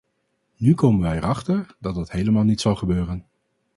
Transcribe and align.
Nu 0.57 0.73
komen 0.73 1.01
wij 1.01 1.17
erachter 1.17 1.75
dat 1.79 1.95
dat 1.95 2.11
helemaal 2.11 2.43
niet 2.43 2.61
zal 2.61 2.75
gebeuren. 2.75 3.25